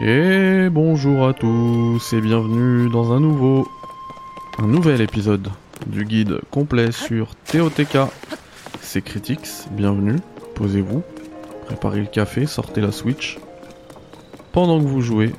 Et 0.00 0.70
bonjour 0.70 1.28
à 1.28 1.34
tous 1.34 2.14
et 2.14 2.20
bienvenue 2.22 2.88
dans 2.88 3.12
un 3.12 3.20
nouveau, 3.20 3.68
un 4.58 4.66
nouvel 4.66 5.02
épisode 5.02 5.50
du 5.86 6.06
guide 6.06 6.40
complet 6.50 6.92
sur 6.92 7.34
TOTK. 7.34 7.98
C'est 8.80 9.02
Critics, 9.02 9.68
bienvenue, 9.70 10.16
posez-vous, 10.54 11.02
préparez 11.66 12.00
le 12.00 12.06
café, 12.06 12.46
sortez 12.46 12.80
la 12.80 12.90
Switch. 12.90 13.38
Pendant 14.52 14.80
que 14.80 14.86
vous 14.86 15.02
jouez, 15.02 15.34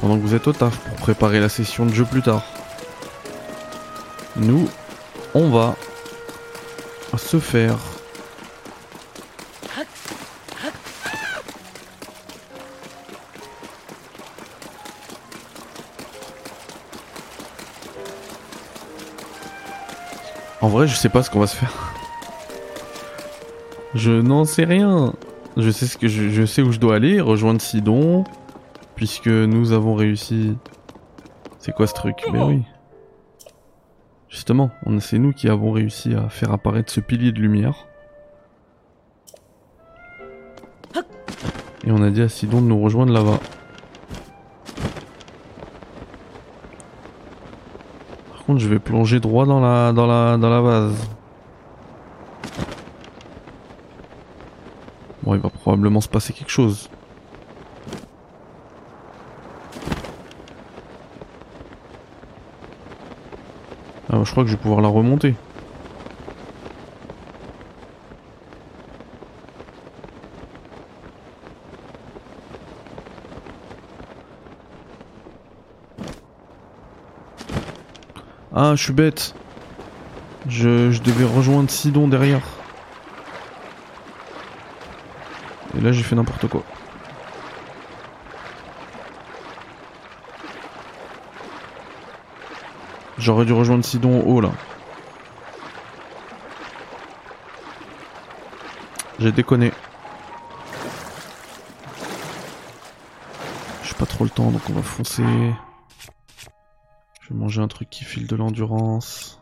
pendant 0.00 0.16
que 0.16 0.22
vous 0.22 0.34
êtes 0.34 0.46
au 0.46 0.52
taf 0.52 0.78
pour 0.80 0.96
préparer 0.96 1.40
la 1.40 1.48
session 1.48 1.86
de 1.86 1.94
jeu 1.94 2.04
plus 2.04 2.22
tard. 2.22 2.44
Nous, 4.36 4.68
on 5.34 5.48
va 5.48 5.76
se 7.16 7.38
faire 7.38 7.78
En 20.64 20.68
vrai, 20.68 20.88
je 20.88 20.94
sais 20.94 21.10
pas 21.10 21.22
ce 21.22 21.28
qu'on 21.28 21.40
va 21.40 21.46
se 21.46 21.56
faire. 21.56 21.92
Je 23.94 24.12
n'en 24.12 24.46
sais 24.46 24.64
rien. 24.64 25.12
Je 25.58 25.68
sais 25.68 25.84
ce 25.84 25.98
que 25.98 26.08
je, 26.08 26.46
sais 26.46 26.62
où 26.62 26.72
je 26.72 26.80
dois 26.80 26.96
aller, 26.96 27.20
rejoindre 27.20 27.60
Sidon, 27.60 28.24
puisque 28.96 29.26
nous 29.26 29.72
avons 29.72 29.94
réussi. 29.94 30.56
C'est 31.58 31.72
quoi 31.72 31.86
ce 31.86 31.92
truc? 31.92 32.16
Mais 32.32 32.40
oui. 32.40 32.62
Justement, 34.30 34.70
c'est 35.00 35.18
nous 35.18 35.34
qui 35.34 35.50
avons 35.50 35.70
réussi 35.70 36.14
à 36.14 36.30
faire 36.30 36.50
apparaître 36.50 36.90
ce 36.90 37.00
pilier 37.00 37.30
de 37.30 37.40
lumière. 37.40 37.86
Et 41.86 41.90
on 41.90 42.02
a 42.02 42.08
dit 42.08 42.22
à 42.22 42.30
Sidon 42.30 42.62
de 42.62 42.68
nous 42.68 42.80
rejoindre 42.80 43.12
là-bas. 43.12 43.38
Contre, 48.46 48.60
je 48.60 48.68
vais 48.68 48.78
plonger 48.78 49.20
droit 49.20 49.46
dans 49.46 49.60
la, 49.60 49.92
dans 49.92 50.06
la, 50.06 50.36
dans 50.36 50.50
la 50.50 50.60
vase. 50.60 51.08
Bon, 55.22 55.34
il 55.34 55.40
va 55.40 55.48
probablement 55.48 56.00
se 56.00 56.08
passer 56.08 56.32
quelque 56.32 56.50
chose. 56.50 56.90
Ah, 64.12 64.18
je 64.22 64.30
crois 64.30 64.44
que 64.44 64.50
je 64.50 64.56
vais 64.56 64.62
pouvoir 64.62 64.82
la 64.82 64.88
remonter. 64.88 65.34
Ah, 78.56 78.76
je 78.76 78.84
suis 78.84 78.92
bête. 78.92 79.34
Je, 80.46 80.96
devais 81.00 81.24
rejoindre 81.24 81.68
Sidon 81.68 82.06
derrière. 82.06 82.42
Et 85.76 85.80
là, 85.80 85.90
j'ai 85.90 86.04
fait 86.04 86.14
n'importe 86.14 86.46
quoi. 86.46 86.62
J'aurais 93.18 93.44
dû 93.44 93.52
rejoindre 93.52 93.84
Sidon 93.84 94.20
en 94.20 94.22
haut 94.24 94.40
là. 94.40 94.52
J'ai 99.18 99.32
déconné. 99.32 99.72
J'ai 103.82 103.94
pas 103.94 104.06
trop 104.06 104.22
le 104.22 104.30
temps 104.30 104.50
donc 104.50 104.62
on 104.68 104.74
va 104.74 104.82
foncer. 104.82 105.24
Manger 107.44 107.60
un 107.60 107.68
truc 107.68 107.90
qui 107.90 108.04
file 108.04 108.26
de 108.26 108.36
l'endurance. 108.36 109.38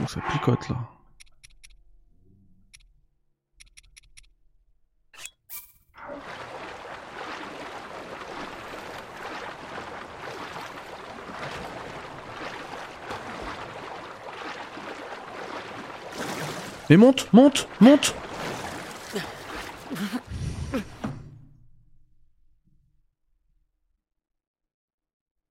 Oh, 0.00 0.06
ça 0.06 0.20
picote 0.30 0.68
là. 0.68 0.76
Mais 16.88 16.96
monte, 16.96 17.32
monte, 17.32 17.68
monte 17.80 18.14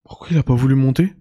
Pourquoi 0.04 0.28
il 0.32 0.38
a 0.38 0.44
pas 0.44 0.56
voulu 0.56 0.76
monter? 0.76 1.14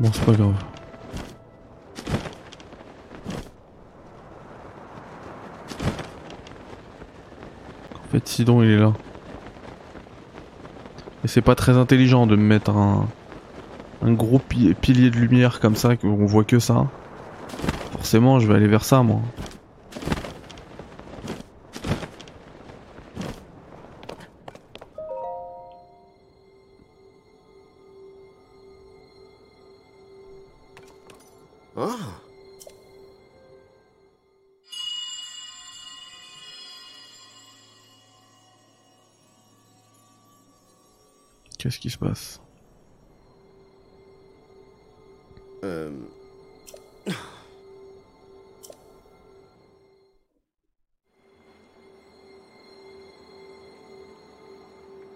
Bon, 0.00 0.12
c'est 0.12 0.24
pas 0.24 0.32
grave. 0.32 0.54
En 7.94 8.08
fait, 8.10 8.28
Sidon, 8.28 8.62
il 8.62 8.70
est 8.70 8.78
là. 8.78 8.94
Et 11.24 11.28
c'est 11.28 11.42
pas 11.42 11.56
très 11.56 11.76
intelligent 11.76 12.26
de 12.28 12.36
me 12.36 12.42
mettre 12.42 12.70
un, 12.70 13.08
un 14.02 14.12
gros 14.12 14.38
pilier 14.38 15.10
de 15.10 15.16
lumière 15.16 15.60
comme 15.60 15.76
ça, 15.76 15.96
qu'on 15.96 16.26
voit 16.26 16.44
que 16.44 16.58
ça. 16.58 16.86
Forcément, 17.92 18.38
je 18.40 18.46
vais 18.46 18.54
aller 18.54 18.68
vers 18.68 18.84
ça, 18.84 19.02
moi. 19.02 19.20
Oh. 31.76 31.88
Qu'est-ce 41.58 41.78
qui 41.78 41.90
se 41.90 41.98
passe? 41.98 42.40
Euh... 45.64 45.90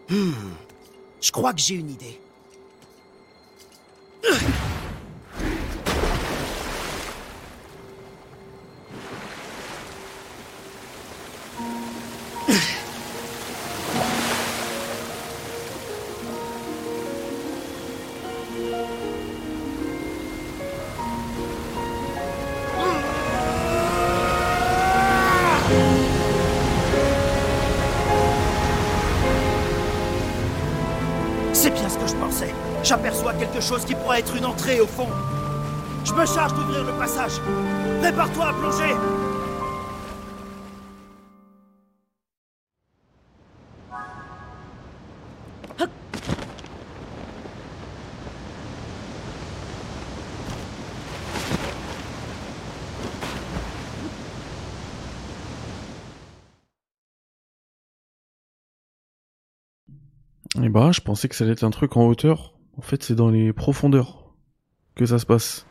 Je 1.21 1.31
crois 1.31 1.53
que 1.55 1.61
j'ai 1.61 1.75
une 1.77 1.91
idée. 1.91 2.19
Chose 33.63 33.85
qui 33.85 33.95
pourrait 33.95 34.21
être 34.21 34.37
une 34.37 34.45
entrée 34.45 34.81
au 34.81 34.87
fond. 34.87 35.09
Je 36.05 36.13
me 36.13 36.27
charge 36.27 36.53
d'ouvrir 36.55 36.85
le 36.85 36.93
passage. 36.99 37.33
Prépare-toi 38.01 38.47
à 38.47 38.53
plonger. 38.53 38.95
Bah, 60.73 60.91
je 60.91 61.03
pensais 61.03 61.29
que 61.29 61.35
ça 61.35 61.45
allait 61.45 61.53
être 61.53 61.65
un 61.65 61.71
truc 61.71 61.99
en 61.99 62.07
hauteur. 62.07 62.55
En 62.83 62.85
fait, 62.85 63.05
c'est 63.05 63.15
dans 63.15 63.31
les 63.31 63.53
profondeurs 63.53 64.35
que 64.97 65.07
ça 65.07 65.21
se 65.21 65.25
passe. 65.25 65.67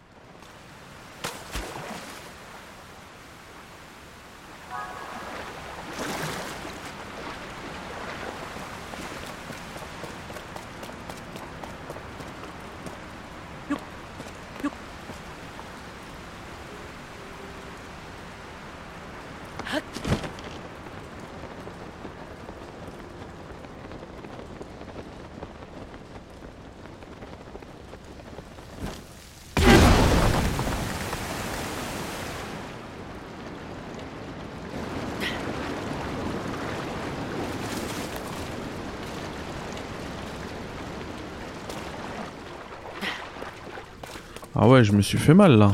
Ah 44.63 44.67
ouais, 44.67 44.83
je 44.83 44.91
me 44.91 45.01
suis 45.01 45.17
fait 45.17 45.33
mal 45.33 45.57
là. 45.57 45.71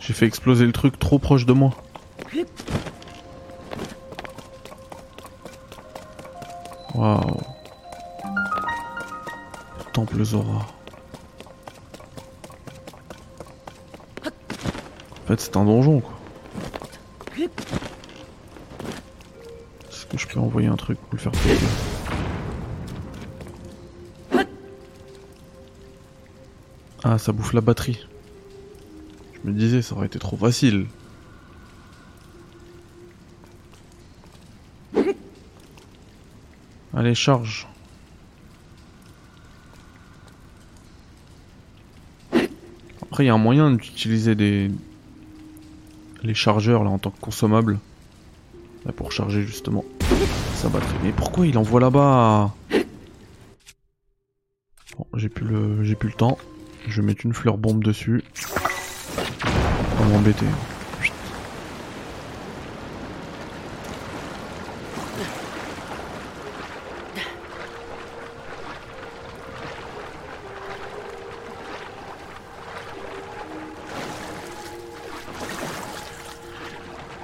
J'ai 0.00 0.12
fait 0.12 0.26
exploser 0.26 0.66
le 0.66 0.72
truc 0.72 0.98
trop 0.98 1.20
proche 1.20 1.46
de 1.46 1.52
moi. 1.52 1.70
Waouh. 6.96 7.40
Temple 9.92 10.24
Zora. 10.24 10.66
En 14.24 15.26
fait, 15.28 15.40
c'est 15.40 15.56
un 15.56 15.64
donjon 15.64 16.00
quoi. 16.00 16.18
Est-ce 19.88 20.04
que 20.06 20.18
je 20.18 20.26
peux 20.26 20.40
envoyer 20.40 20.66
un 20.66 20.74
truc 20.74 20.98
pour 20.98 21.10
le 21.12 21.18
faire 21.18 21.30
péter 21.30 21.64
ça 27.20 27.32
bouffe 27.32 27.52
la 27.52 27.60
batterie. 27.60 28.06
Je 29.34 29.50
me 29.50 29.54
disais, 29.56 29.82
ça 29.82 29.94
aurait 29.94 30.06
été 30.06 30.18
trop 30.18 30.36
facile. 30.36 30.86
Allez, 36.94 37.14
charge. 37.14 37.68
Après, 43.02 43.24
il 43.24 43.26
y 43.26 43.30
a 43.30 43.34
un 43.34 43.38
moyen 43.38 43.70
d'utiliser 43.72 44.34
des... 44.34 44.70
les 46.22 46.34
chargeurs 46.34 46.84
là 46.84 46.90
en 46.90 46.98
tant 46.98 47.10
que 47.10 47.20
consommable. 47.20 47.78
Pour 48.96 49.12
charger 49.12 49.42
justement 49.42 49.84
sa 50.54 50.68
batterie. 50.68 50.96
Mais 51.04 51.12
pourquoi 51.12 51.46
il 51.46 51.56
envoie 51.58 51.80
là-bas? 51.80 52.52
Bon, 54.96 55.06
j'ai 55.14 55.28
plus 55.28 55.84
j'ai 55.84 55.94
plus 55.94 56.08
le 56.08 56.14
temps. 56.14 56.38
Je 56.88 57.00
vais 57.00 57.06
mettre 57.06 57.24
une 57.24 57.34
fleur 57.34 57.56
bombe 57.58 57.84
dessus. 57.84 58.22
Pas 59.98 60.04
m'embêter. 60.04 60.46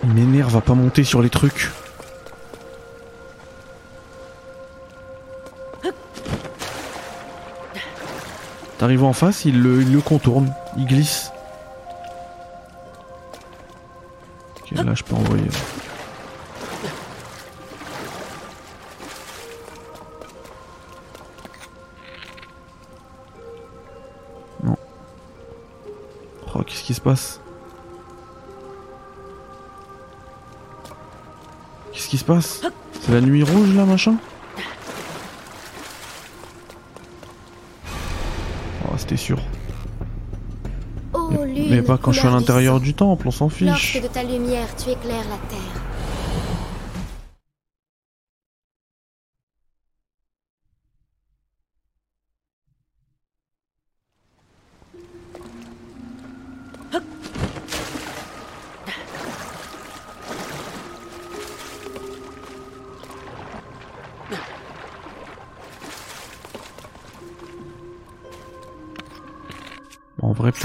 Il 0.04 0.10
m'énerve 0.10 0.56
à 0.56 0.60
pas 0.60 0.74
monter 0.74 1.02
sur 1.02 1.22
les 1.22 1.30
trucs. 1.30 1.68
T'arrives 8.86 9.02
en 9.02 9.12
face, 9.12 9.44
il 9.44 9.60
le, 9.60 9.82
il 9.82 9.92
le 9.92 10.00
contourne, 10.00 10.54
il 10.76 10.86
glisse. 10.86 11.32
Ok, 14.60 14.70
là 14.70 14.94
je 14.94 15.02
peux 15.02 15.16
envoyer. 15.16 15.42
Non. 24.62 24.76
Oh, 26.54 26.62
qu'est-ce 26.62 26.84
qui 26.84 26.94
se 26.94 27.00
passe? 27.00 27.40
Qu'est-ce 31.90 32.06
qui 32.06 32.18
se 32.18 32.24
passe? 32.24 32.62
C'est 33.02 33.10
la 33.10 33.20
nuit 33.20 33.42
rouge 33.42 33.74
là, 33.74 33.84
machin? 33.84 34.14
Mais 41.70 41.82
pas 41.82 41.98
quand 41.98 42.12
je 42.12 42.20
suis 42.20 42.28
à 42.28 42.30
l'intérieur 42.30 42.80
du 42.80 42.94
temple, 42.94 43.28
on 43.28 43.30
s'en. 43.30 43.48
Lorsque 43.60 43.78
fiche. 43.78 44.02
de 44.02 44.08
ta 44.08 44.22
lumière 44.22 44.68
tu 44.76 44.90
éclaires 44.90 45.26
la 45.30 45.38
terre. 45.48 45.95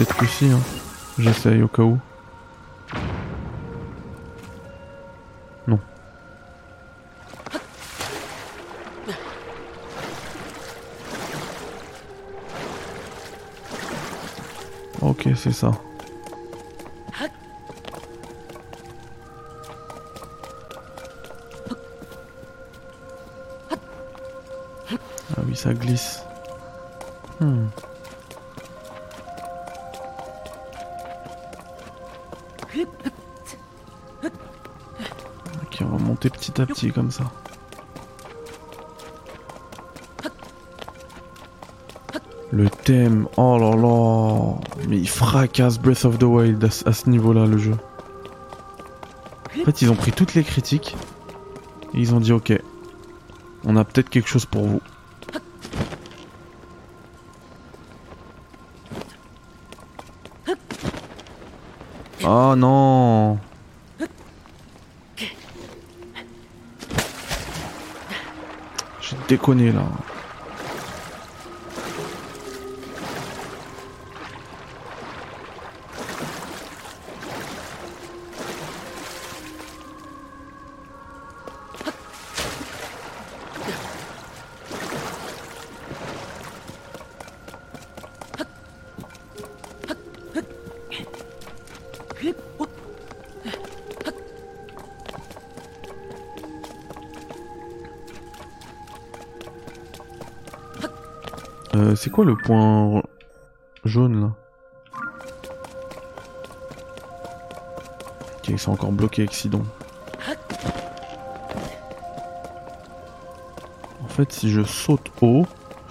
Peut-être 0.06 0.30
si. 0.30 0.45
Hein. 0.45 0.59
J'essaye 1.19 1.62
au 1.62 1.68
cas 1.68 1.83
où. 1.83 2.00
Non. 5.68 5.80
Ok, 15.01 15.27
c'est 15.36 15.51
ça. 15.51 15.71
Petit 36.65 36.91
comme 36.91 37.12
ça. 37.12 37.24
Le 42.51 42.70
thème, 42.70 43.27
oh 43.38 43.58
là 43.58 43.75
là, 43.75 44.56
mais 44.89 44.98
il 44.98 45.08
fracasse 45.08 45.80
Breath 45.80 46.03
of 46.03 46.20
the 46.20 46.24
Wild 46.24 46.62
à, 46.63 46.70
ce- 46.70 46.88
à 46.88 46.91
ce 46.91 47.10
niveau-là, 47.10 47.46
le 47.46 47.58
jeu. 47.58 47.75
En 49.62 49.63
fait, 49.63 49.82
ils 49.82 49.89
ont 49.89 49.96
pris 49.96 50.12
toutes 50.12 50.34
les 50.34 50.44
critiques 50.44 50.98
et 51.94 52.00
ils 52.00 52.13
ont 52.13 52.20
dit 52.20 52.34
ok, 52.34 52.51
on 53.63 53.77
a 53.77 53.86
peut-être 53.86 54.10
quelque 54.10 54.27
chose 54.27 54.46
pour 54.46 54.65
vous. 54.65 54.82
Oh 62.24 62.56
non 62.56 63.39
J'ai 69.31 69.38
déconné 69.38 69.71
là. 69.71 69.85
Le 102.24 102.36
point 102.36 103.01
jaune 103.86 104.22
là? 104.22 104.32
Ok, 108.38 108.48
ils 108.50 108.60
encore 108.72 108.92
bloqués 108.92 109.24
avec. 109.24 109.66
En 114.04 114.08
fait, 114.08 114.32
si 114.34 114.50
je 114.50 114.63
saute 114.63 115.12
haut, 115.22 115.46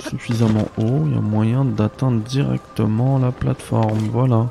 suffisamment 0.09 0.69
haut, 0.77 1.05
il 1.07 1.15
y 1.15 1.17
a 1.17 1.21
moyen 1.21 1.65
d'atteindre 1.65 2.21
directement 2.21 3.19
la 3.19 3.33
plateforme. 3.33 4.09
Voilà. 4.13 4.51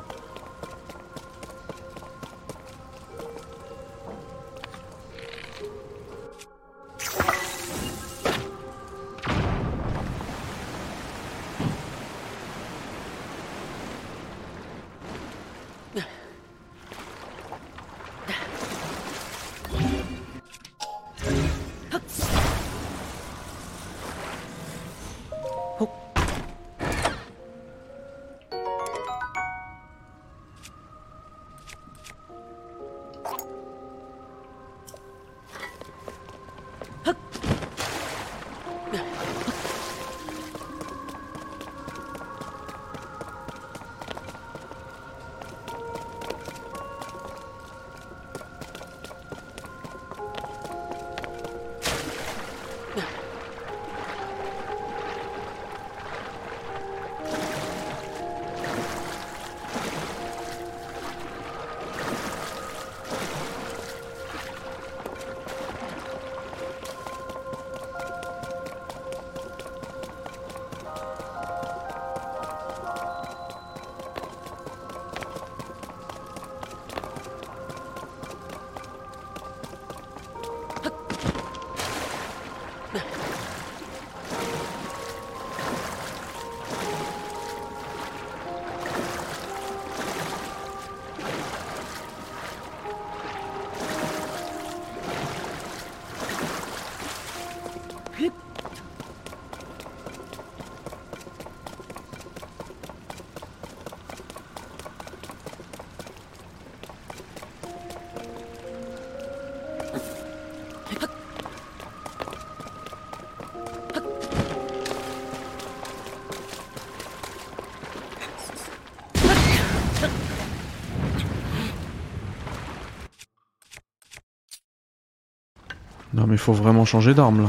Mais 126.30 126.36
faut 126.36 126.52
vraiment 126.52 126.84
changer 126.84 127.12
d'arme 127.12 127.42
là. 127.42 127.48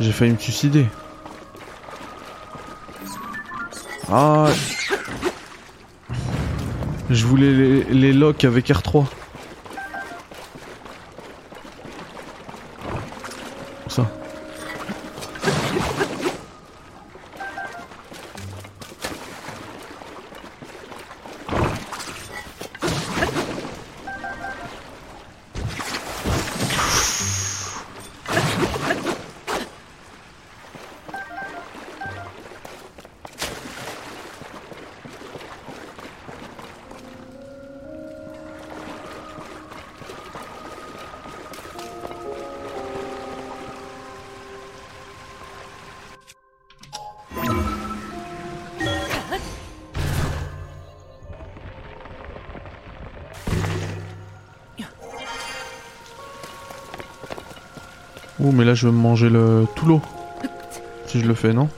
J'ai 0.00 0.12
failli 0.12 0.32
me 0.32 0.38
suicider. 0.38 0.86
Ah 4.10 4.46
Je 7.10 7.26
voulais 7.26 7.52
les, 7.52 7.84
les 7.84 8.12
locks 8.14 8.44
avec 8.44 8.68
R3. 8.68 9.04
Ouh 58.42 58.50
mais 58.50 58.64
là 58.64 58.74
je 58.74 58.88
vais 58.88 58.92
me 58.92 58.98
manger 58.98 59.30
le 59.30 59.66
tout 59.76 59.86
l'eau. 59.86 60.00
Si 61.06 61.20
je 61.20 61.26
le 61.26 61.34
fais, 61.34 61.52
non? 61.52 61.68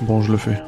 Bon, 0.00 0.22
je 0.22 0.32
le 0.32 0.38
fais. 0.38 0.62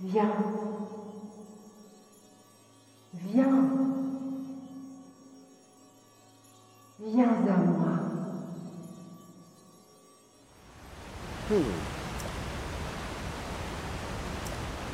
Viens. 0.00 0.32
Viens. 3.14 3.68
Viens 7.00 7.28
à 7.28 7.56
moi. 7.56 7.88
Hmm. 11.50 11.88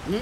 Hmm? 0.09 0.21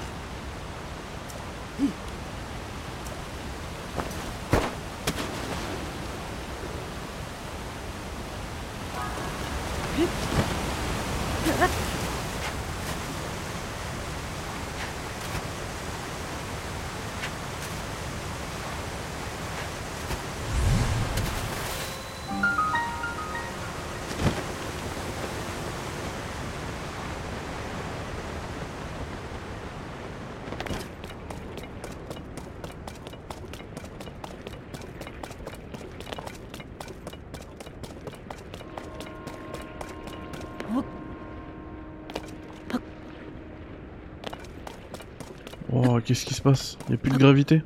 Oh, 45.75 45.92
qu'est-ce 46.03 46.25
qui 46.25 46.33
se 46.33 46.41
passe? 46.41 46.77
Y 46.89 46.93
a 46.93 46.97
plus 46.97 47.11
de 47.11 47.17
gravité? 47.17 47.61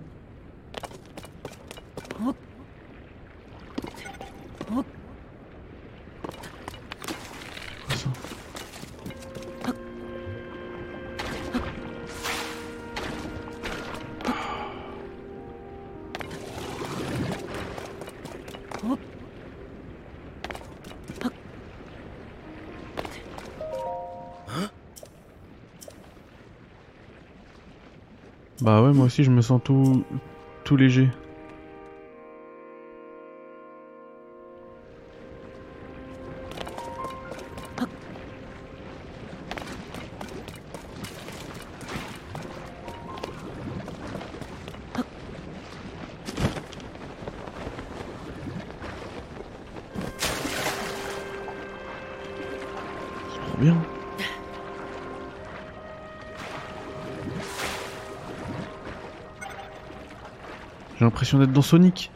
Bah 28.61 28.81
ouais, 28.81 28.91
moi 28.93 29.05
aussi 29.05 29.23
je 29.23 29.31
me 29.31 29.41
sens 29.41 29.61
tout, 29.63 30.03
tout 30.63 30.77
léger. 30.77 31.09
L'impression 61.27 61.39
d'être 61.39 61.53
dans 61.53 61.61
Sonic. 61.61 62.11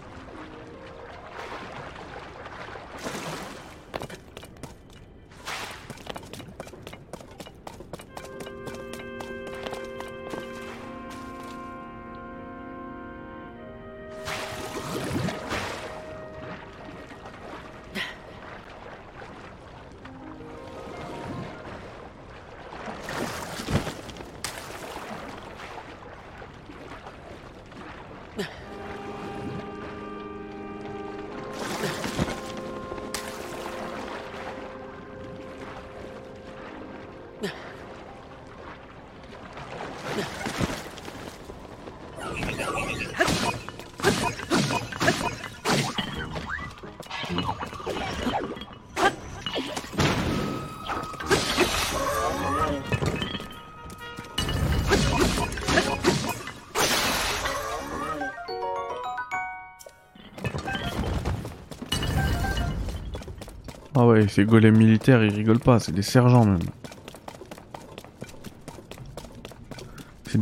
Ah 63.93 64.07
ouais, 64.07 64.27
ces 64.27 64.45
golems 64.45 64.77
militaires, 64.77 65.23
ils 65.23 65.33
rigolent 65.33 65.59
pas, 65.59 65.79
c'est 65.79 65.91
des 65.91 66.01
sergents 66.01 66.45
même. 66.45 66.59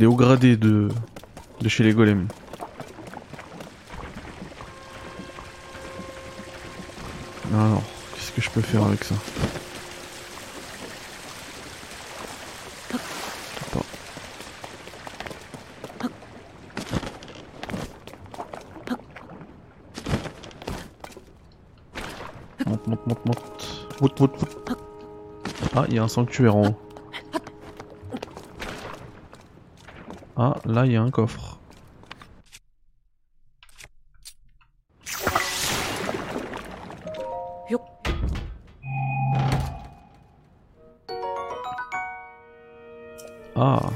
Des 0.00 0.06
hauts 0.06 0.16
gradés 0.16 0.56
de, 0.56 0.88
de 1.60 1.68
chez 1.68 1.84
les 1.84 1.92
golems. 1.92 2.26
Alors, 7.52 7.82
qu'est-ce 8.14 8.32
que 8.32 8.40
je 8.40 8.48
peux 8.48 8.62
faire 8.62 8.82
avec 8.82 9.04
ça. 9.04 9.14
Monte, 22.66 22.86
monte, 22.86 23.06
monte, 23.06 24.20
monte. 24.20 24.46
Ah, 25.76 25.84
il 25.88 25.96
y 25.96 25.98
a 25.98 26.04
un 26.04 26.08
sanctuaire 26.08 26.56
en 26.56 26.68
haut. 26.68 26.89
Ah, 30.42 30.56
là, 30.64 30.86
il 30.86 30.92
y 30.92 30.96
a 30.96 31.02
un 31.02 31.10
coffre. 31.10 31.58
Ah, 43.54 43.90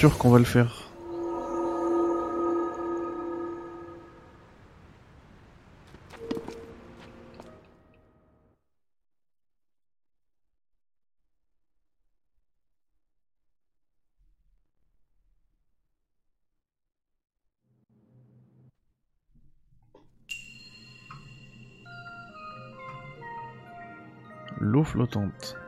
sûr 0.00 0.16
qu'on 0.16 0.30
va 0.30 0.38
le 0.38 0.46
faire. 0.46 0.88
L'eau 24.60 24.82
flottante. 24.82 25.58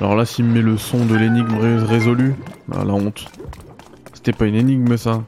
Alors 0.00 0.16
là, 0.16 0.26
s'il 0.26 0.44
me 0.44 0.54
met 0.54 0.62
le 0.62 0.76
son 0.76 1.06
de 1.06 1.14
l'énigme 1.14 1.56
ré 1.56 1.76
résolue, 1.78 2.34
ah 2.72 2.84
la 2.84 2.94
honte. 2.94 3.26
C'était 4.12 4.32
pas 4.32 4.46
une 4.46 4.56
énigme 4.56 4.96
ça. 4.96 5.22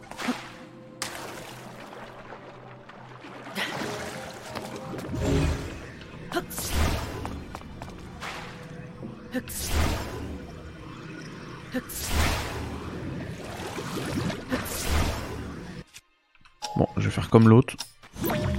Bon, 16.76 16.86
je 16.96 17.04
vais 17.04 17.10
faire 17.10 17.30
comme 17.30 17.48
l'autre. 17.48 17.76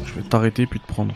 Je 0.06 0.14
vais 0.14 0.24
t'arrêter 0.24 0.66
puis 0.66 0.80
te 0.80 0.88
prendre. 0.88 1.14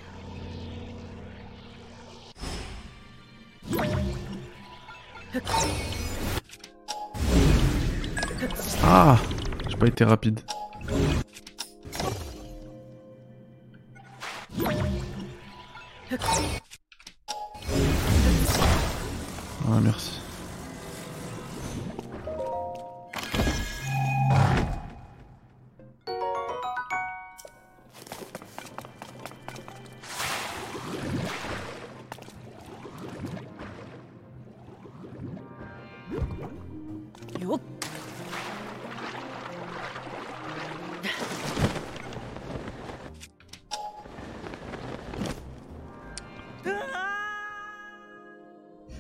Pas 9.82 9.88
été 9.88 10.04
rapide. 10.04 10.40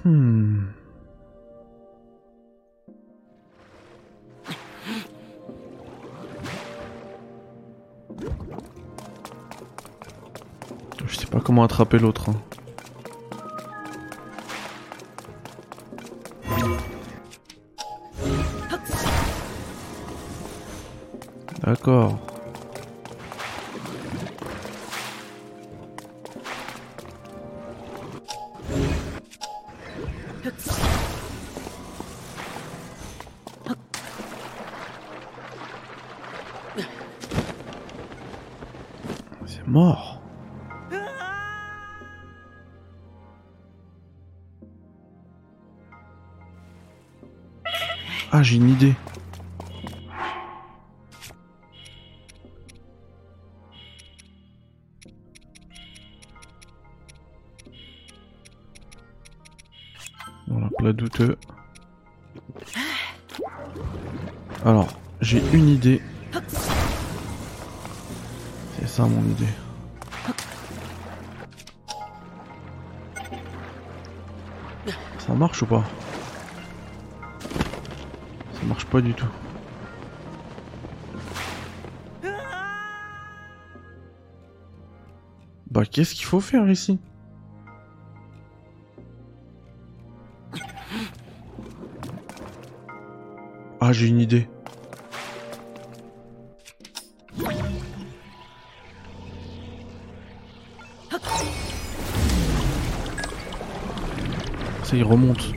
Hmm. 0.03 0.65
Je 11.05 11.15
sais 11.15 11.25
pas 11.27 11.39
comment 11.39 11.63
attraper 11.63 11.99
l'autre. 11.99 12.29
hein. 12.29 12.35
D'accord. 21.63 22.17
Ça 75.19 75.33
marche 75.33 75.61
ou 75.61 75.65
pas? 75.65 75.83
Ça 78.53 78.63
marche 78.65 78.85
pas 78.85 79.01
du 79.01 79.13
tout. 79.13 79.27
Bah 85.69 85.85
qu'est-ce 85.85 86.15
qu'il 86.15 86.25
faut 86.25 86.41
faire 86.41 86.69
ici? 86.69 86.99
Ah 93.79 93.93
j'ai 93.93 94.07
une 94.07 94.19
idée. 94.19 94.49
Il 105.01 105.03
remonte. 105.03 105.51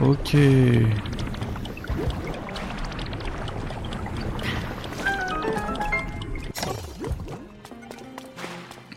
Ok. 0.00 0.36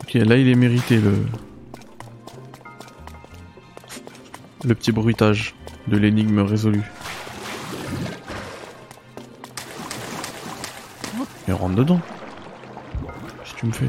Ok, 0.02 0.14
là 0.14 0.36
il 0.36 0.48
est 0.50 0.56
mérité 0.56 1.00
le... 1.00 1.26
Le 4.66 4.76
petit 4.76 4.92
bruitage 4.92 5.56
de 5.88 5.98
l'énigme 5.98 6.42
résolue. 6.42 6.84
Et 11.48 11.52
rentre 11.52 11.74
dedans. 11.74 12.02
Si 13.46 13.56
tu 13.56 13.66
me 13.66 13.72
fais? 13.72 13.88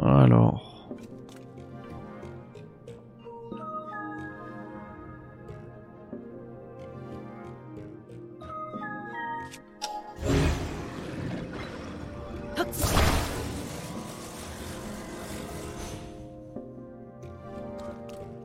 Alors. 0.00 0.88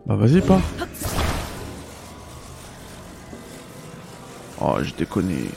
Bah 0.05 0.15
vas-y 0.15 0.41
pas. 0.41 0.59
Oh 4.59 4.77
j'ai 4.81 4.93
déconné. 4.93 5.49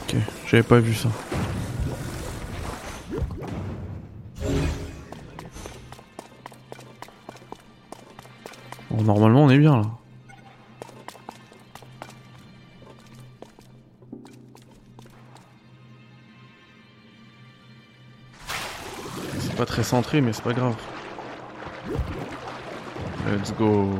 Ok, 0.00 0.16
j'avais 0.46 0.62
pas 0.62 0.78
vu 0.78 0.94
ça. 0.94 1.10
Bon, 8.90 9.02
normalement 9.02 9.44
on 9.44 9.50
est 9.50 9.58
bien 9.58 9.76
là. 9.76 10.01
Pas 19.62 19.66
très 19.66 19.84
centré, 19.84 20.20
mais 20.20 20.32
c'est 20.32 20.42
pas 20.42 20.54
grave. 20.54 20.74
Let's 23.30 23.54
go. 23.56 23.90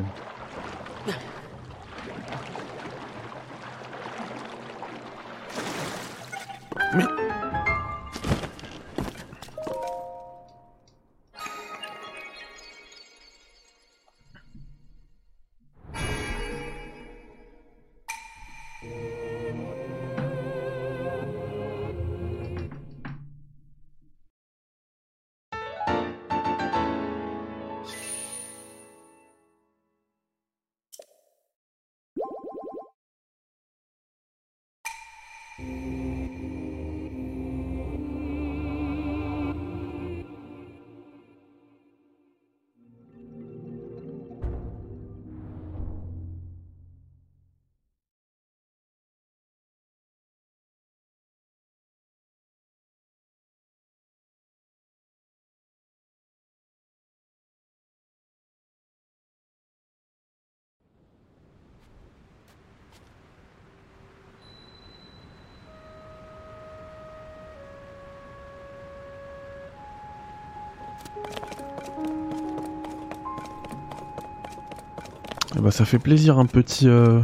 Et 75.56 75.60
bah 75.60 75.70
ça 75.70 75.84
fait 75.84 75.98
plaisir 75.98 76.38
un 76.38 76.46
petit... 76.46 76.88
Euh... 76.88 77.20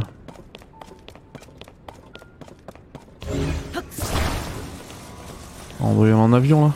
On 5.79 5.95
doit 5.95 6.09
y 6.09 6.11
avion 6.33 6.67
là. 6.67 6.73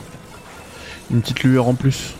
Une 1.12 1.21
petite 1.21 1.43
lueur 1.43 1.67
en 1.67 1.76
plus. 1.76 2.15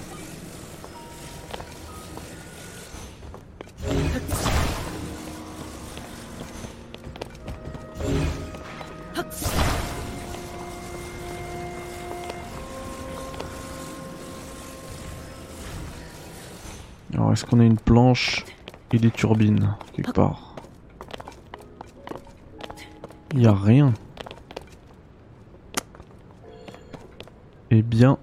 Est-ce 17.44 17.50
qu'on 17.50 17.60
a 17.60 17.66
une 17.66 17.78
planche 17.78 18.46
et 18.94 19.00
des 19.00 19.12
turbines 19.12 19.76
quelque 19.94 20.12
part? 20.12 20.56
Il 23.34 23.42
y 23.42 23.48
a 23.48 23.54
rien. 23.54 23.94
Eh 27.70 27.82
bien, 27.82 28.18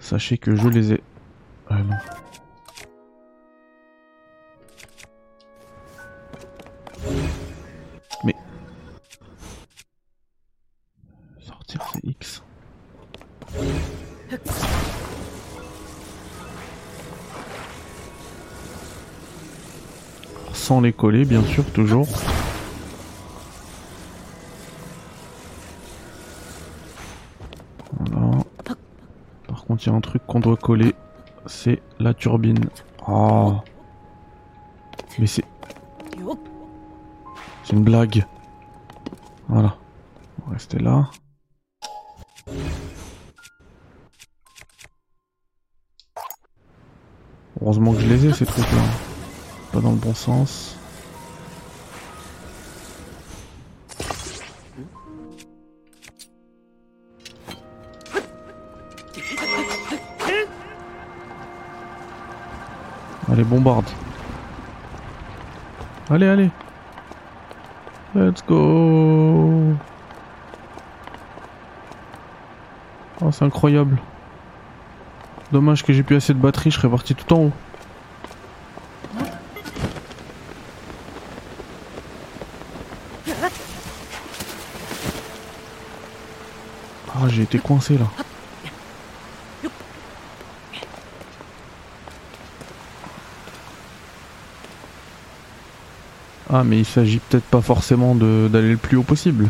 sachez 0.00 0.36
que 0.36 0.56
je 0.56 0.68
les 0.68 0.94
ai. 0.94 1.02
Coller, 21.02 21.24
bien 21.24 21.42
sûr, 21.42 21.64
toujours. 21.72 22.06
Par 29.48 29.64
contre, 29.64 29.84
il 29.84 29.90
y 29.90 29.92
a 29.92 29.96
un 29.96 30.00
truc 30.00 30.24
qu'on 30.28 30.38
doit 30.38 30.56
coller, 30.56 30.94
c'est 31.46 31.82
la 31.98 32.14
turbine. 32.14 32.66
Oh. 33.08 33.56
Mais 35.18 35.26
c'est... 35.26 35.44
C'est 37.64 37.72
une 37.72 37.82
blague. 37.82 38.24
Voilà. 39.48 39.74
On 40.40 40.50
va 40.50 40.52
rester 40.52 40.78
là. 40.78 41.10
Heureusement 47.60 47.92
que 47.92 47.98
je 47.98 48.06
les 48.06 48.26
ai 48.26 48.32
ces 48.32 48.46
trucs 48.46 48.70
là. 48.70 48.82
Pas 49.72 49.80
dans 49.80 49.90
le 49.90 49.96
bon 49.96 50.14
sens. 50.14 50.76
Allez, 63.32 63.44
bombarde. 63.44 63.86
Allez, 66.10 66.28
allez. 66.28 66.50
Let's 68.14 68.44
go. 68.46 69.72
Oh, 73.22 73.32
c'est 73.32 73.44
incroyable. 73.44 73.96
Dommage 75.50 75.82
que 75.82 75.94
j'ai 75.94 76.02
plus 76.02 76.16
assez 76.16 76.34
de 76.34 76.38
batterie, 76.38 76.70
je 76.70 76.76
serais 76.76 76.90
parti 76.90 77.14
tout 77.14 77.32
en 77.32 77.38
haut. 77.44 77.52
Ah, 87.14 87.28
j'ai 87.28 87.42
été 87.42 87.58
coincé 87.58 87.96
là. 87.96 88.04
Ah, 96.54 96.64
mais 96.64 96.78
il 96.78 96.84
s'agit 96.84 97.18
peut-être 97.18 97.46
pas 97.46 97.62
forcément 97.62 98.14
d'aller 98.14 98.72
le 98.72 98.76
plus 98.76 98.98
haut 98.98 99.02
possible. 99.02 99.48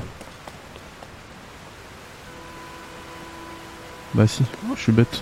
Bah 4.14 4.28
si, 4.28 4.44
je 4.76 4.80
suis 4.80 4.92
bête. 4.92 5.20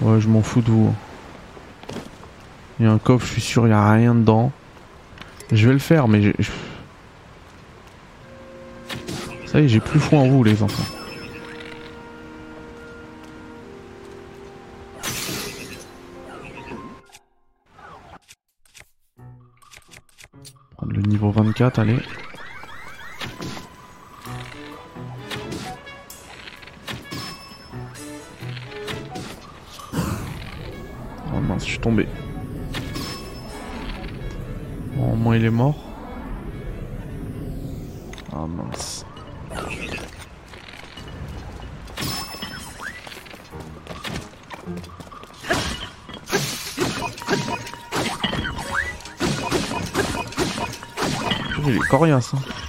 Ouais, 0.00 0.20
je 0.20 0.28
m'en 0.28 0.42
fous 0.42 0.60
de 0.60 0.70
vous. 0.70 0.94
Il 2.78 2.86
y 2.86 2.88
a 2.88 2.92
un 2.92 2.98
coffre, 2.98 3.26
je 3.26 3.32
suis 3.32 3.40
sûr, 3.40 3.66
il 3.66 3.70
y 3.70 3.72
a 3.72 3.90
rien 3.90 4.14
dedans. 4.14 4.52
Je 5.50 5.66
vais 5.66 5.72
le 5.72 5.80
faire, 5.80 6.06
mais 6.06 6.32
Ça 9.46 9.60
y 9.60 9.64
est, 9.64 9.68
j'ai 9.68 9.80
plus 9.80 9.98
foi 9.98 10.20
en 10.20 10.28
vous, 10.28 10.44
les 10.44 10.62
enfants. 10.62 10.97
allez. 21.64 21.98
Oh 31.34 31.40
mince, 31.48 31.64
je 31.64 31.70
suis 31.70 31.78
tombé. 31.78 32.06
Bon, 34.94 35.12
au 35.12 35.16
moins 35.16 35.36
il 35.36 35.44
est 35.44 35.50
mort. 35.50 35.87
Est 51.98 52.00
coriace. 52.00 52.67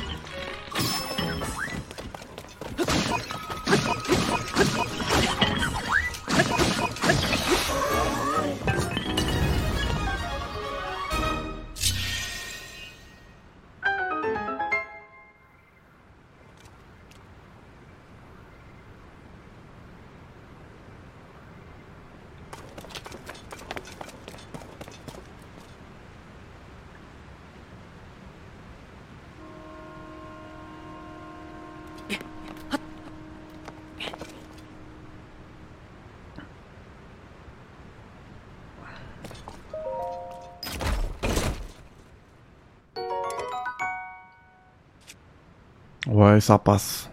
Ouais, 46.10 46.41
ça 46.41 46.58
passe. 46.58 47.08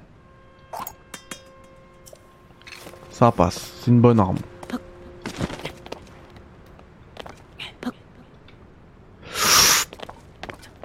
Ça 3.10 3.30
passe, 3.30 3.74
c'est 3.80 3.90
une 3.90 4.00
bonne 4.00 4.18
arme. 4.18 4.38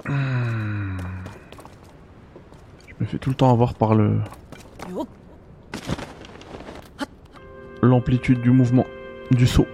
Je 0.06 0.12
me 3.00 3.06
fais 3.06 3.18
tout 3.18 3.30
le 3.30 3.36
temps 3.36 3.50
avoir 3.50 3.72
par 3.72 3.94
le 3.94 4.20
l'amplitude 7.80 8.42
du 8.42 8.50
mouvement 8.50 8.86
du 9.30 9.46
saut. 9.46 9.66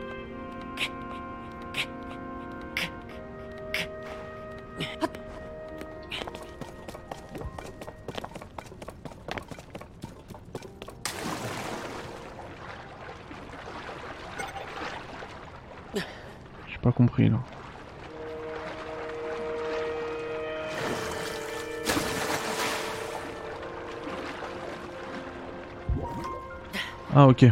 Ah 27.20 27.26
ok. 27.26 27.46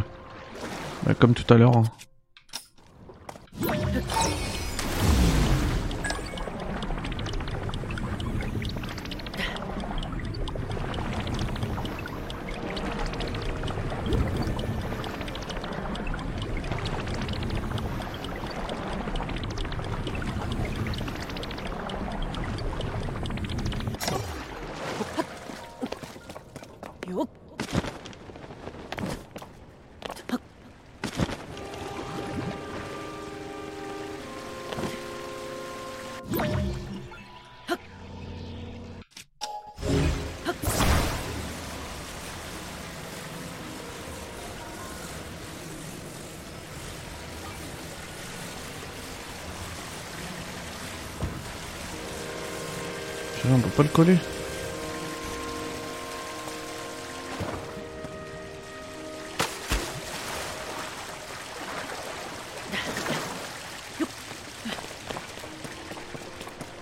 Bah, 1.05 1.13
comme 1.13 1.33
tout 1.33 1.53
à 1.53 1.57
l'heure. 1.57 1.75
hein. 1.75 1.83
Pas 53.77 53.83
le 53.83 53.89
coller. 53.89 54.17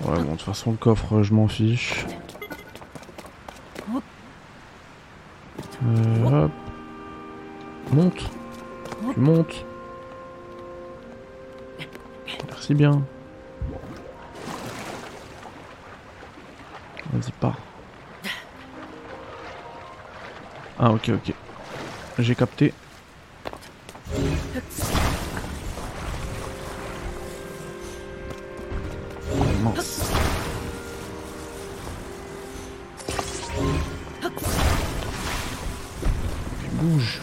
Ouais, 0.05 0.15
bon, 0.19 0.23
de 0.23 0.29
toute 0.29 0.41
façon, 0.43 0.71
le 0.71 0.77
coffre, 0.77 1.21
je 1.21 1.33
m'en 1.33 1.49
fiche. 1.49 2.05
Euh, 5.83 6.45
hop. 6.45 6.51
Monte. 7.91 8.31
Tu 9.13 9.19
montes. 9.19 9.65
Merci 12.47 12.73
bien. 12.73 13.03
Vas-y, 17.15 17.31
pars. 17.31 17.55
Ah, 20.77 20.91
ok, 20.91 21.11
ok. 21.15 21.33
J'ai 22.19 22.35
capté. 22.35 22.73
Mince. 29.63 30.11
Tu 36.59 36.69
bouges. 36.73 37.21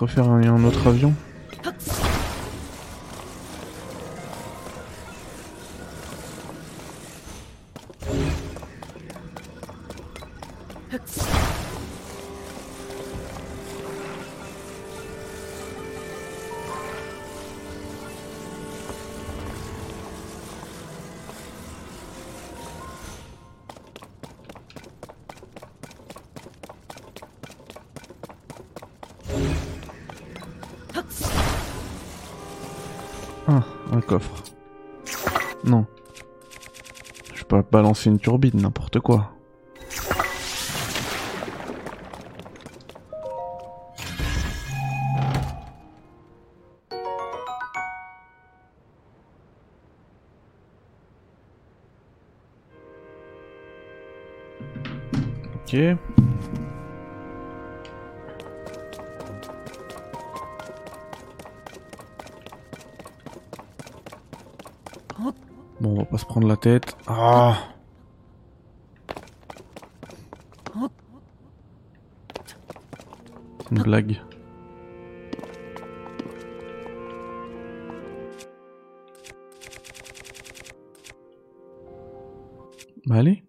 Refaire 0.00 0.30
un, 0.30 0.42
un 0.42 0.64
autre 0.64 0.86
avion. 0.86 1.12
Coffre. 34.00 34.42
Non. 35.64 35.86
Je 37.34 37.44
peux 37.44 37.62
balancer 37.70 38.10
une 38.10 38.18
turbine, 38.18 38.60
n'importe 38.60 39.00
quoi. 39.00 39.32
Ok. 55.72 56.29
Prendre 66.40 66.48
la 66.48 66.56
tête. 66.56 66.96
Ah 67.06 67.58
C'est 73.62 73.70
une 73.76 73.82
blague. 73.82 74.20
Bah 83.06 83.16
allez. 83.16 83.44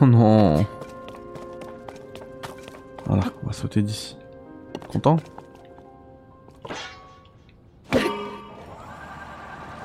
Oh 0.00 0.06
non. 0.06 0.66
Voilà, 3.06 3.24
on 3.42 3.46
va 3.46 3.52
sauter 3.52 3.82
d'ici. 3.82 4.16
Content? 4.88 5.16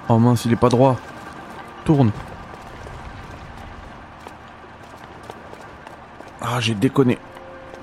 Oh 0.10 0.18
mince, 0.18 0.46
il 0.46 0.54
est 0.54 0.56
pas 0.56 0.70
droit. 0.70 0.96
Tourne. 1.84 2.12
Ah, 6.42 6.60
j'ai 6.62 6.74
déconné. 6.74 7.18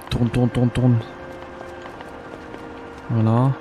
Tourne, 0.08 0.30
tourne, 0.30 0.48
tourne, 0.48 0.70
tourne. 0.70 0.98
Voilà. 3.10 3.52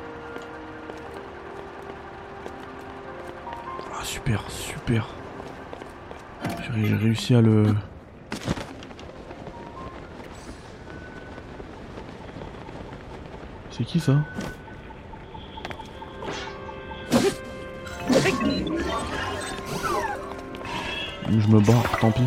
Ah, 3.94 4.04
super, 4.04 4.44
super. 4.50 5.08
J'ai 6.74 6.86
j'ai 6.86 6.96
réussi 6.96 7.36
à 7.36 7.42
le... 7.42 7.76
Qui 13.86 14.00
ça 14.00 14.14
Je 21.30 21.48
me 21.48 21.60
barre, 21.60 21.84
tant 22.00 22.12
pis. 22.12 22.22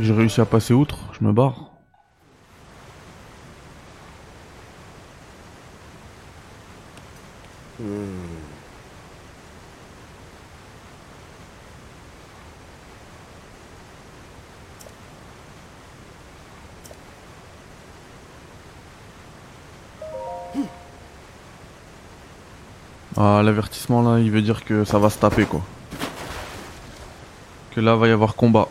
J'ai 0.00 0.12
réussi 0.12 0.40
à 0.40 0.46
passer 0.46 0.72
outre, 0.72 0.98
je 1.18 1.24
me 1.24 1.32
barre. 1.32 1.65
Ah, 23.18 23.40
l'avertissement 23.42 24.02
là, 24.02 24.20
il 24.20 24.30
veut 24.30 24.42
dire 24.42 24.62
que 24.62 24.84
ça 24.84 24.98
va 24.98 25.08
se 25.08 25.18
taper 25.18 25.46
quoi. 25.46 25.62
Que 27.70 27.80
là 27.80 27.96
va 27.96 28.08
y 28.08 28.10
avoir 28.10 28.34
combat. 28.34 28.68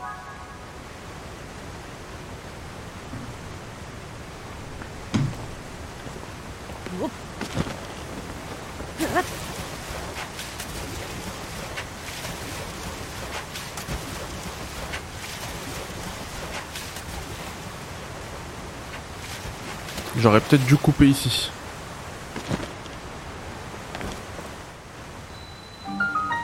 J'aurais 20.18 20.40
peut-être 20.40 20.66
dû 20.66 20.76
couper 20.78 21.08
ici. 21.08 21.52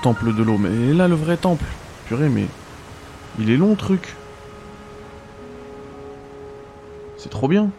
Temple 0.01 0.33
de 0.33 0.41
l'eau, 0.41 0.57
mais 0.57 0.93
là 0.93 1.07
le 1.07 1.15
vrai 1.15 1.37
temple. 1.37 1.65
Purée, 2.07 2.27
mais 2.27 2.47
il 3.39 3.51
est 3.51 3.57
long 3.57 3.75
truc. 3.75 4.15
C'est 7.17 7.29
trop 7.29 7.47
bien. 7.47 7.69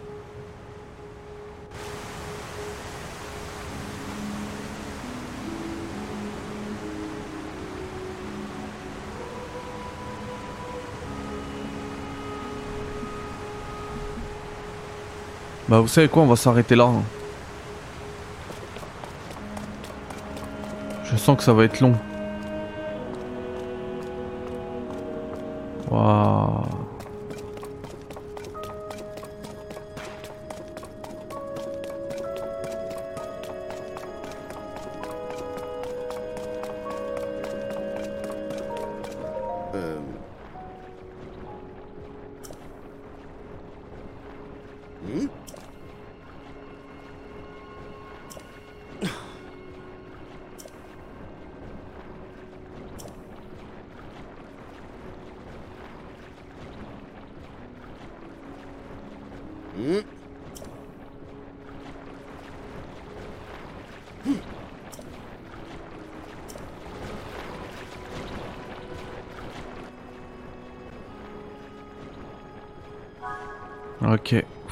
Bah 15.68 15.80
vous 15.80 15.88
savez 15.88 16.06
quoi, 16.06 16.22
on 16.22 16.26
va 16.26 16.36
s'arrêter 16.36 16.76
là. 16.76 16.84
hein. 16.84 17.02
Je 21.04 21.16
sens 21.16 21.36
que 21.36 21.42
ça 21.42 21.52
va 21.52 21.64
être 21.64 21.80
long. 21.80 21.94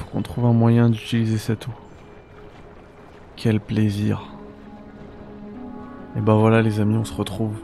Faut 0.01 0.09
qu'on 0.09 0.21
trouve 0.21 0.45
un 0.45 0.53
moyen 0.53 0.89
d'utiliser 0.89 1.37
cette 1.37 1.67
eau. 1.67 1.73
Quel 3.35 3.59
plaisir. 3.59 4.23
Et 6.17 6.21
bah 6.21 6.33
voilà 6.33 6.61
les 6.61 6.79
amis, 6.79 6.97
on 6.97 7.05
se 7.05 7.13
retrouve 7.13 7.55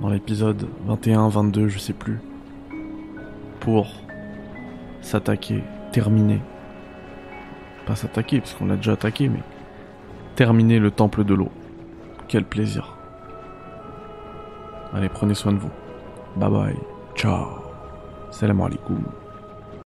dans 0.00 0.08
l'épisode 0.08 0.68
21, 0.86 1.28
22, 1.28 1.68
je 1.68 1.78
sais 1.78 1.92
plus. 1.92 2.20
Pour 3.60 3.88
s'attaquer, 5.00 5.62
terminer. 5.92 6.40
Pas 7.86 7.96
s'attaquer, 7.96 8.40
parce 8.40 8.54
qu'on 8.54 8.66
l'a 8.66 8.76
déjà 8.76 8.92
attaqué, 8.92 9.28
mais 9.28 9.42
terminer 10.36 10.78
le 10.78 10.90
temple 10.90 11.24
de 11.24 11.34
l'eau. 11.34 11.50
Quel 12.28 12.44
plaisir. 12.44 12.96
Allez, 14.92 15.08
prenez 15.08 15.34
soin 15.34 15.52
de 15.52 15.58
vous. 15.58 15.70
Bye 16.36 16.50
bye. 16.50 16.76
Ciao. 17.16 17.46
Salam 18.30 18.60
alaikum. 18.60 19.23